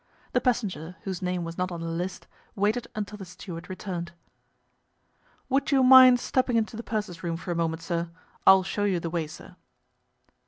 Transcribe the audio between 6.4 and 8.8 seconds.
into the purser's room for a moment, sir? I'll